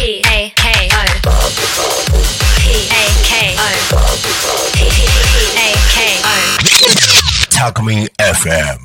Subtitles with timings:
[0.00, 1.04] P A K O
[2.56, 3.68] P A K O
[4.72, 4.88] P
[5.58, 6.32] A K O
[7.52, 8.78] Talkme FM.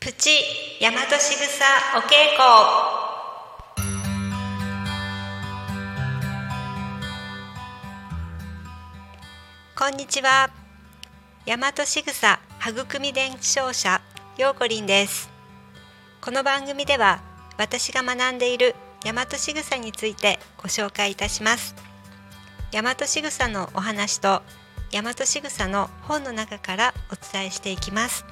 [0.00, 0.40] プチ
[0.80, 2.40] 大和しぐさお稽古
[9.78, 10.48] こんにちは
[11.44, 14.00] 大和しぐさ育み伝承者
[14.38, 15.35] ようこりんです
[16.26, 17.20] この番組では
[17.56, 21.76] 私が学んでいる大和しぐさについてご紹介いたします。
[22.72, 24.42] 大和しぐさのお話と
[24.90, 28.24] 大和しぐさの本の中からお伝えしていきます。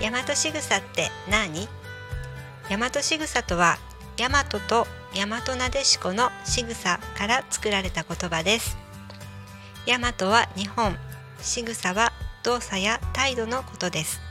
[0.00, 1.68] 大和しぐさって何？
[2.70, 3.76] 大和しぐさとは
[4.16, 8.78] 大和と大和なでしこのしぐさから作られた言葉です。
[9.86, 10.96] 大和は日本
[11.42, 14.23] しぐさは動作や態度のことです。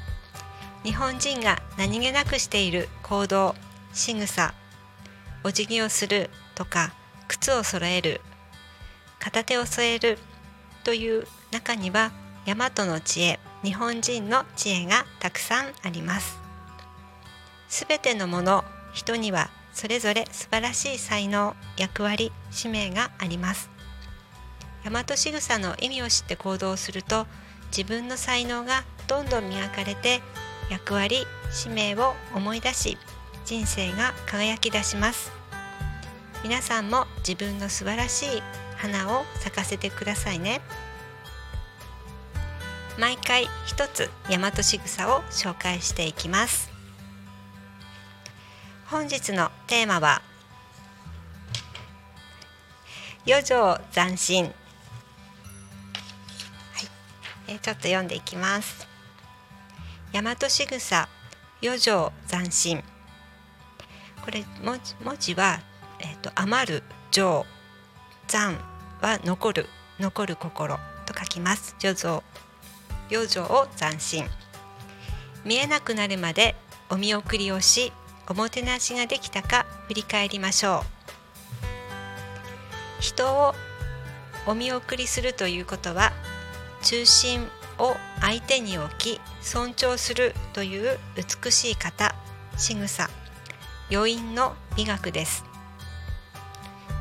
[0.84, 3.56] 日本人が何気なくしている行動
[3.94, 4.54] 仕草
[5.44, 6.94] お辞儀をするとか
[7.28, 8.22] 靴を揃える
[9.20, 10.18] 片手を添える
[10.84, 12.12] という中には
[12.46, 16.38] 大和の知恵日本人の知恵がたくさんあります。
[17.70, 23.70] すべてのもの人にはそれぞれ素晴らしい才能役割使命があります。
[24.84, 27.26] 大和仕草の意味を知って行動すると
[27.76, 30.22] 自分の才能がどんどん磨かれて
[30.74, 32.98] 役割使命を思い出し
[33.46, 35.32] 人生が輝き出します。
[36.44, 38.42] 皆さんも自分の素晴らしい
[38.78, 40.62] 花を咲かせてくださいね。
[42.98, 46.72] 毎回一つ大和仕草を紹介していきます。
[48.88, 50.24] 本日のテーマは
[53.28, 54.46] 余剰斬新。
[54.46, 54.54] はい、
[57.50, 58.93] えちょっと読んでいきます。
[60.14, 61.10] 大和仕草
[61.60, 62.84] 余剰斬新。
[64.24, 65.60] これ文字文字は、
[66.00, 67.48] えー、と余る情
[68.28, 68.60] 残
[69.02, 69.66] は残る
[70.00, 70.78] 残る心
[71.08, 71.76] と書きます。
[71.82, 72.22] 余剰
[73.12, 74.26] 余剰を斬新。
[75.44, 76.56] 見えなくなるまで
[76.92, 77.92] お見送りをし
[78.30, 80.84] おもてなしができたか振り返りましょ
[83.00, 83.02] う。
[83.02, 83.56] 人を
[84.46, 86.12] お見送りするということは
[86.84, 87.48] 中心
[87.80, 92.16] を相手に置き尊重するという美しい方
[92.58, 93.10] 仕草
[93.92, 95.44] 余韻の美学です。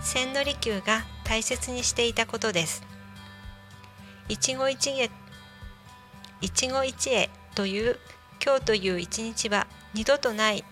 [0.03, 2.82] 千利休が大切にしていたことです。
[4.28, 5.11] 一期一会
[6.41, 7.99] 一期一会という
[8.44, 10.65] 今日という一日は二度とない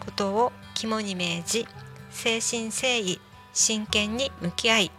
[0.00, 1.66] ことを肝に銘じ
[2.10, 3.20] 誠心誠意
[3.52, 4.90] 真剣に向き合い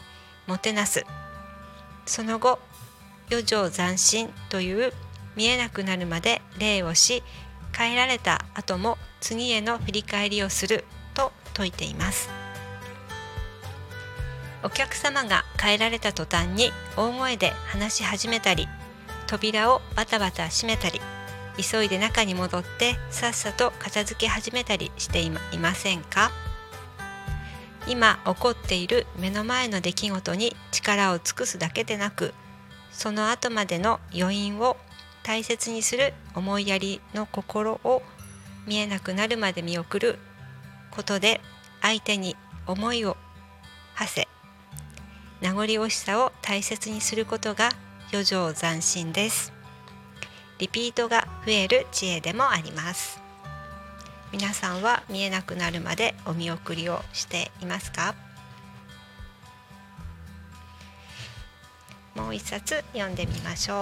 [0.47, 1.05] もてなす。
[2.05, 2.59] その後
[3.29, 4.93] 余剰斬新という
[5.35, 7.23] 見えなくなるまで礼をし
[7.73, 12.29] 帰られた後も次への振り返りをすると説いています。
[14.63, 18.67] お客様が帰られた途端に大声で話し始めたり
[19.27, 20.99] 扉をバタバタ閉めたり
[21.57, 26.31] 急いで中に戻ってさっさと片付け始めたりしていまいませんか？
[27.87, 32.33] 今起こっている目の前の出来事に力を尽くすだけでなく
[32.91, 34.77] その後までの余韻を
[35.23, 38.01] 大切にする思いやりの心を
[38.65, 40.19] 見えなくなるまで見送る
[40.91, 41.41] ことで
[41.81, 43.17] 相手に思いを
[43.93, 44.27] 馳せ
[45.41, 47.69] 名残惜しさを大切にすることが
[48.11, 49.53] 余剰斬新です。
[50.59, 53.19] リピートが増える知恵でもあります。
[54.31, 58.26] 皆さんは見えなくなるまでお見送りをしていますか？
[62.27, 63.77] もう一冊読んでみましょう。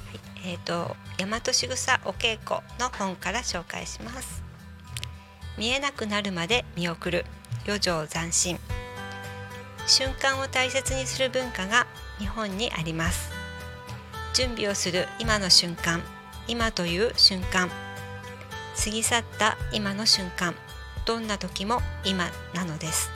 [0.00, 4.42] はいえー、と大和しぐさお稽古の本から紹介します。
[5.56, 7.24] 見えなくなるまで見送る
[7.66, 8.58] 余剰斬新。
[9.86, 11.86] 瞬間を大切にする文化が
[12.18, 13.30] 日本にあります。
[14.32, 16.02] 準備をする今の瞬間
[16.48, 17.83] 今という瞬間。
[18.76, 20.54] 過ぎ去った今の瞬間
[21.06, 23.10] どんな時も今なのです。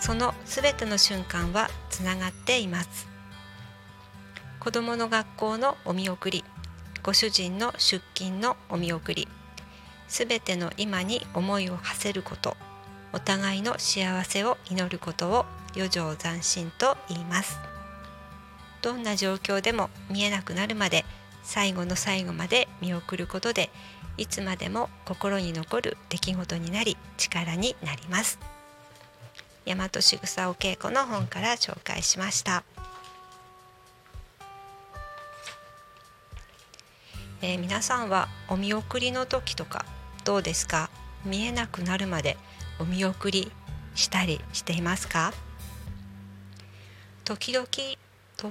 [0.00, 3.06] そのすべての瞬間はつながっています。
[4.58, 6.44] 子どもの学校のお見送り
[7.02, 9.26] ご主人の出勤のお見送り
[10.06, 12.56] すべての今に思いを馳せること
[13.12, 17.58] お互いの幸せを祈ることを余剰斬新と言います。
[18.82, 21.04] どんな状況でも見えなくなるまで
[21.42, 23.70] 最後の最後まで見送ることで
[24.16, 28.38] いつまでも心に残る出来事になり力になります。
[29.64, 32.64] 大和しぐさお稽古の本から紹介しました、
[37.42, 39.84] えー皆さんはお見送りの時とか
[40.24, 40.90] どうですか？
[41.24, 42.36] 見えなくなるまで
[42.80, 43.52] お見送り
[43.94, 45.32] したりしていますか？
[47.24, 47.66] 時々
[48.36, 48.50] と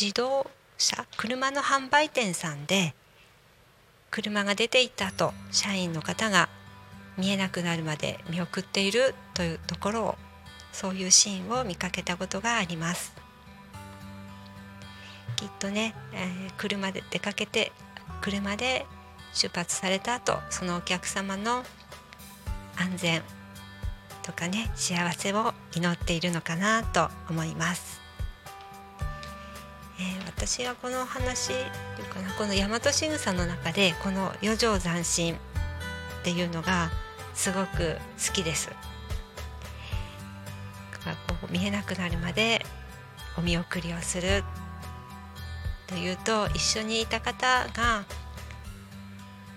[0.00, 2.94] 自動車車の販売店さんで
[4.10, 6.48] 車が出ていった後社員の方が
[7.16, 10.14] 見えなくなるまで見送っているというところを
[10.72, 13.14] そういうシーンを見かけたことがあります。
[15.36, 17.72] きっとね、えー車で出かけて
[18.20, 18.86] 車で
[19.32, 21.64] 出発された後そのお客様の
[22.76, 23.22] 安全
[24.22, 28.00] とかね幸せを祈っているのかなと思います、
[30.36, 35.36] 私はこの話というかなこの大和しぐさの中でこの余剰斬新っ
[36.24, 36.90] ていうのが
[37.34, 37.96] すごく
[38.26, 38.70] 好きです。
[41.44, 42.64] こう見えなくなるまで
[43.36, 44.42] お見送りをする
[45.86, 48.04] というと一緒にいた方が、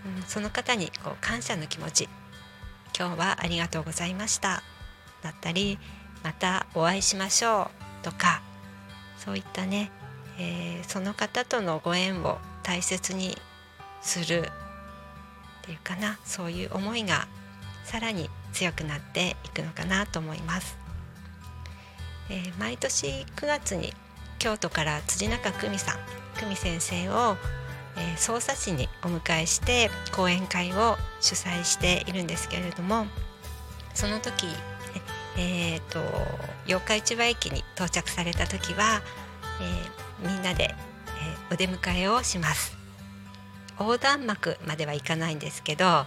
[0.06, 2.10] うんその方にこう感謝の気持ち
[2.98, 4.64] 今日はありがとうございました
[5.22, 5.78] だったり
[6.24, 7.70] またお会いしましょ
[8.02, 8.42] うとか
[9.18, 9.92] そういったね、
[10.40, 13.38] えーその方とのご縁を大切に
[14.02, 14.44] するっ
[15.64, 17.28] ていうかなそういう思いが
[17.84, 20.78] さらに強くなっていくのかなと思います、
[22.30, 23.94] えー毎年9月に
[24.40, 25.98] 京都から辻中久美さん
[26.40, 27.36] 久美先生を、
[27.98, 33.08] えー、匝瑳市にお迎えして講演会を主催しているんですけれども
[33.94, 34.46] その時
[35.38, 36.00] ええーと
[36.68, 39.02] 八日市場駅に到着された時は、
[39.62, 42.78] えーみんなで、えーお出迎えをします。
[43.80, 46.06] 横断幕まではいかないんですけど、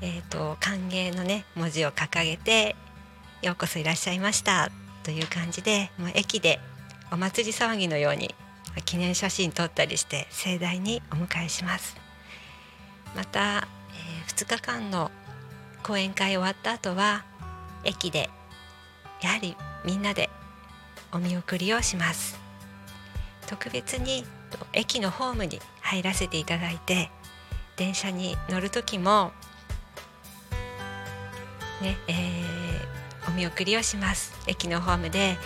[0.00, 2.76] えー、と歓迎のね文字を掲げて
[3.40, 4.70] 「ようこそいらっしゃいました」
[5.04, 6.60] という感じでもう駅で
[7.12, 8.34] お祭り騒ぎのように
[8.84, 11.96] 記念写真撮ったりして盛大にお迎えします。
[13.14, 15.10] また、え2日間の
[15.82, 17.24] 講演会終わった後は
[17.84, 18.28] 駅で
[19.22, 20.28] やはりみんなで
[21.16, 22.38] お見送りをします。
[23.46, 24.26] 特別に
[24.74, 27.10] 駅のホームに入らせていただいて
[27.76, 29.32] 電車に乗る時も
[31.80, 32.56] ね、えー
[33.28, 34.32] お見送りをします。
[34.46, 35.36] 駅のホームで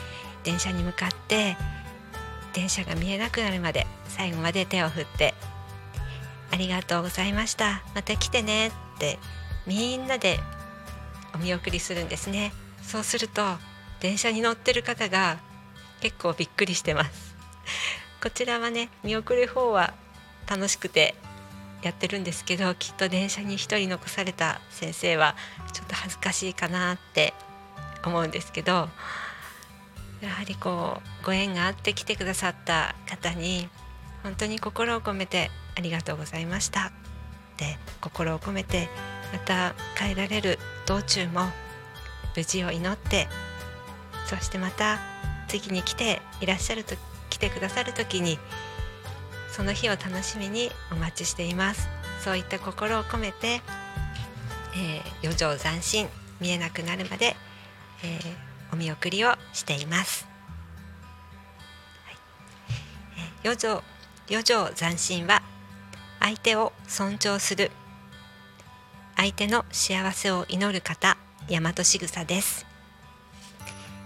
[0.44, 1.56] 電車に向かって
[2.52, 5.34] 電車が見えなくなるまで最後まで手を振って
[6.52, 7.82] 「ありがとうございました。
[7.94, 9.18] また来てね」って
[9.66, 10.40] みんなで
[11.34, 12.52] お見送りするんですね。
[12.82, 13.56] そうすると
[14.00, 15.38] 電車に乗ってる方が
[16.00, 17.36] 結構びっくりしてます。
[18.22, 19.94] こちらはね見送る方は
[20.48, 21.14] 楽しくて
[21.82, 25.34] やってるんですけどきっと電車に一人残された先生は
[25.72, 27.32] ちょっと恥ずかしいかなって
[28.04, 28.88] 思うんですけど
[30.20, 33.68] やはりこうご縁があって来てくださった方に
[34.22, 36.92] 本当に心を込めてありがとうございましたっ
[37.56, 38.88] て心を込めて
[39.32, 41.46] また帰られる道中も
[42.36, 43.28] 無事を祈って
[44.26, 44.98] そしてまた
[45.50, 46.94] 次に来ていらっしゃると
[47.28, 48.38] 来てくださる時に
[49.50, 51.88] その日を楽しみにお待ちしています。
[52.24, 53.60] そういった心を込めて、
[54.74, 56.08] えー余剰斬新
[56.40, 57.34] 見えなくなるまで、
[58.04, 60.28] えーお見送りをしています、
[62.04, 62.16] はい。
[63.16, 63.82] えー余剰
[64.28, 65.42] 余剰斬新は
[66.20, 67.72] 相手を尊重する
[69.16, 71.16] 相手の幸せを祈る方
[71.48, 72.66] 大和しぐさです。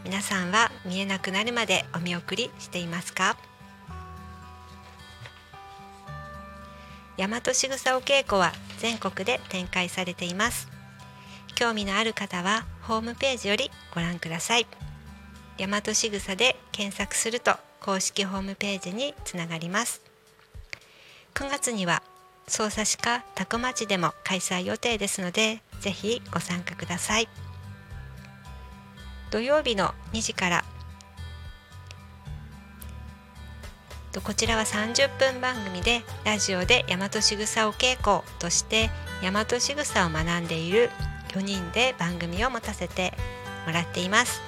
[0.05, 3.37] 皆さんは見えなくなるまでお見送りしていますか？
[7.17, 10.69] 大和しぐさお稽古は全国で展開されています。
[11.55, 14.67] 興味のある方はホームページよりご覧ください。
[15.57, 20.03] 大和しぐさで検索すると公式ホームページにつながります。
[21.35, 22.03] 9月には
[22.47, 27.29] 匝瑳市か多古町でも開催予定ですのでぜひご参加ください。
[29.35, 30.65] 土曜日の2時から。
[34.13, 38.91] とこちらは30分番組でラジオで大和しぐさお稽古として
[39.25, 40.89] 大和しぐさを学んでいる
[41.31, 43.13] 4人で番組を持たせて
[43.67, 44.41] もらっています。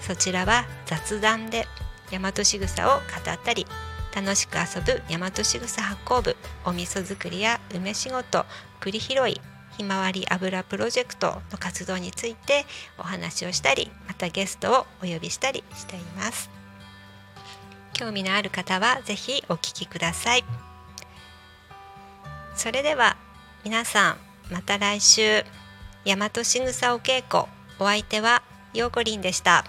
[0.00, 1.68] そちらは雑談で
[2.10, 3.64] 大和しぐさを語ったり
[4.12, 6.34] 楽しく遊ぶ大和しぐさ発酵部
[6.64, 8.44] お味噌作りや梅仕事
[8.80, 9.40] 栗拾い
[9.76, 12.66] ひまわり油プロジェクトの活動について
[12.98, 16.50] お話をしたりまたゲストをお呼びしたりしています。
[17.92, 20.44] 興味のある方はぜひお聞きください。
[22.54, 23.16] それでは
[23.64, 24.16] 皆さん
[24.52, 25.44] また来週。
[26.04, 27.44] 大和しぐさお稽古。
[27.78, 28.42] お相手は
[28.74, 29.64] ようこりんでした。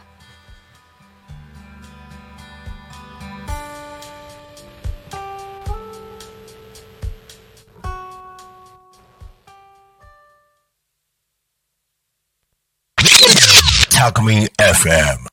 [14.04, 15.33] Alchemy FM.